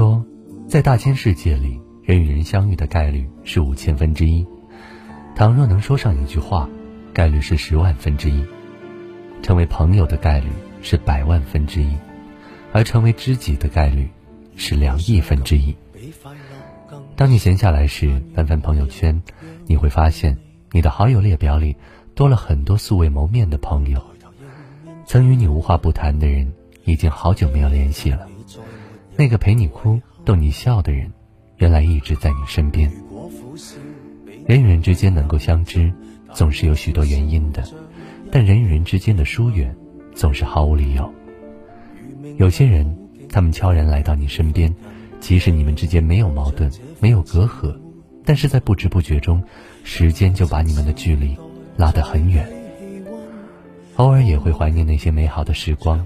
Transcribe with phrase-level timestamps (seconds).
[0.00, 0.24] 说，
[0.66, 4.46] 在大千世界里，人与人相遇的概率是五千分之一。
[5.36, 6.66] 倘若能说上一句话，
[7.12, 8.42] 概率是十万分之一。
[9.42, 10.48] 成为朋友的概率
[10.80, 11.94] 是百万分之一，
[12.72, 14.08] 而成为知己的概率
[14.56, 15.76] 是两亿分之一。
[17.14, 19.22] 当你闲下来时，翻翻朋友圈，
[19.66, 20.34] 你会发现
[20.72, 21.76] 你的好友列表里
[22.14, 24.02] 多了很多素未谋面的朋友。
[25.04, 26.50] 曾与你无话不谈的人，
[26.86, 28.26] 已经好久没有联系了。
[29.20, 31.12] 那个陪你哭、逗你笑的人，
[31.58, 32.90] 原来一直在你身边。
[34.46, 35.92] 人与人之间能够相知，
[36.32, 37.62] 总是有许多原因的。
[38.32, 39.76] 但人与人之间的疏远，
[40.14, 41.12] 总是毫无理由。
[42.38, 42.96] 有些人，
[43.28, 44.74] 他们悄然来到你身边，
[45.20, 47.78] 即使你们之间没有矛盾、没有隔阂，
[48.24, 49.44] 但是在不知不觉中，
[49.84, 51.36] 时间就把你们的距离
[51.76, 52.50] 拉得很远。
[53.96, 56.02] 偶尔也会怀念那些美好的时光，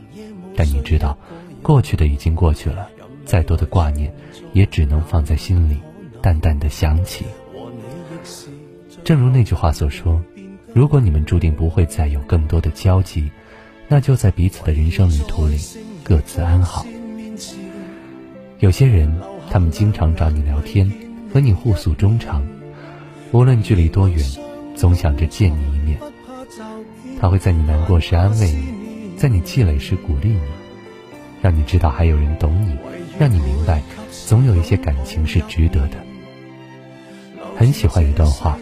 [0.57, 1.17] 但你知道，
[1.63, 2.91] 过去的已经过去了，
[3.25, 4.13] 再多的挂念，
[4.53, 5.79] 也只能放在心里，
[6.21, 7.25] 淡淡的想起。
[9.03, 10.23] 正如那句话所说。
[10.75, 13.31] 如果你们注定不会再有更多的交集，
[13.87, 15.57] 那就在彼此的人生旅途里
[16.03, 16.85] 各自安好。
[18.59, 19.17] 有些人，
[19.49, 20.91] 他们经常找你聊天，
[21.33, 22.45] 和你互诉衷肠，
[23.31, 24.19] 无论距离多远，
[24.75, 25.97] 总想着见你一面。
[27.21, 30.41] 他会在你难过时安慰你，在你气馁时鼓励你，
[31.41, 32.77] 让你知道还有人懂你，
[33.19, 33.83] 让你明白，
[34.27, 35.97] 总有一些感情是值得的。
[37.57, 38.59] 很喜欢一段话。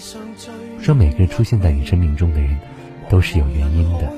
[0.80, 2.58] 说每个人出现在你生命中的人，
[3.08, 4.12] 都是有原因的。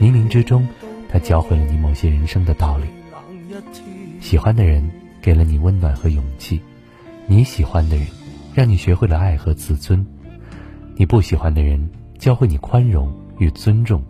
[0.00, 0.66] 冥冥之中，
[1.08, 2.86] 他教会了你某些人生的道理。
[4.20, 4.90] 喜欢的人
[5.20, 6.60] 给了你温暖和勇气，
[7.26, 8.06] 你喜欢的人
[8.54, 10.04] 让你学会了爱和自尊。
[10.96, 14.02] 你不喜欢的人教会你宽容与尊重，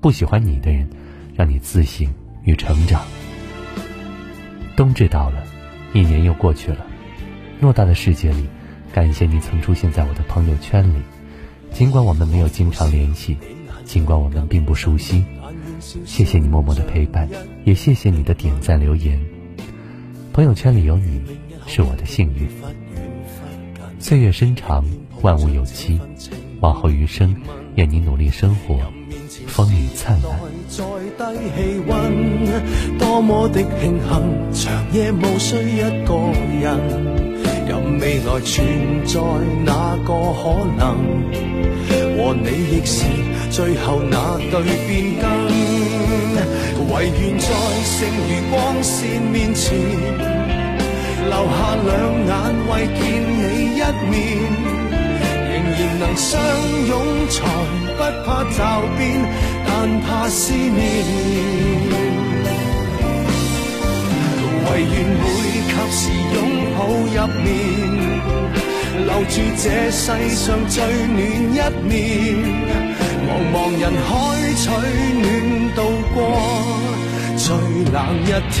[0.00, 0.88] 不喜欢你的人
[1.34, 2.08] 让你自省
[2.44, 3.02] 与成长。
[4.76, 5.42] 冬至到了，
[5.94, 6.84] 一年又过去了。
[7.62, 8.46] 偌大的世界里，
[8.92, 10.98] 感谢你曾出现在我的朋友圈里。
[11.72, 13.36] 尽管我们没有经常联系，
[13.84, 15.24] 尽管我们并不熟悉，
[16.04, 17.26] 谢谢你默默的陪伴，
[17.64, 19.18] 也谢谢你的点赞留言。
[20.32, 21.22] 朋友圈里有你，
[21.66, 22.46] 是我的幸运。
[23.98, 24.84] 岁月深长，
[25.22, 25.98] 万物有期，
[26.60, 27.34] 往后余生，
[27.76, 28.78] 愿你努力生活，
[29.46, 30.30] 风雨灿烂。
[32.98, 34.08] 多么的庆幸，
[34.52, 36.14] 长夜无需一个
[36.60, 36.64] 人。
[37.68, 38.54] 任未来存
[39.04, 39.20] 在
[39.64, 40.42] 哪个可
[40.78, 40.84] 能，
[41.88, 43.04] 和你亦是
[43.50, 44.54] 最后那对
[44.86, 45.24] 变更。
[46.88, 47.44] 唯愿在
[47.84, 47.96] 剩
[48.28, 49.76] 余光线面前，
[51.24, 51.90] 留下两
[52.24, 52.30] 眼
[52.70, 52.96] 为见
[53.36, 53.40] 你
[53.74, 53.76] 一
[54.08, 54.14] 面，
[55.50, 56.30] 仍然能相
[56.86, 56.92] 拥
[57.28, 57.34] 才
[57.96, 58.58] 不怕骤
[58.98, 59.04] 变，
[59.66, 59.70] 但
[60.02, 60.76] 怕思念。
[64.68, 65.24] 唯愿会
[65.70, 66.00] 及时
[66.34, 66.36] 拥
[66.76, 67.46] 抱入眠，
[69.06, 71.18] 留住这世上最暖
[71.52, 71.58] 一
[71.88, 71.90] 面。
[73.26, 74.08] 茫茫人海
[74.54, 74.64] 取
[75.22, 75.26] 暖，
[75.74, 75.78] 度
[76.14, 76.16] 过
[77.36, 77.44] 最
[77.92, 78.60] 冷一天。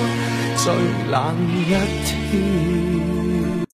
[0.63, 0.71] 最
[1.09, 1.73] 冷一
[2.05, 3.60] 天。